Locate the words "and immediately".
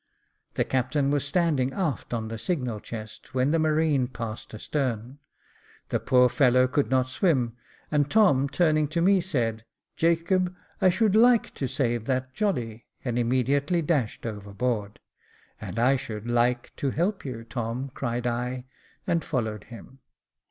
13.05-13.83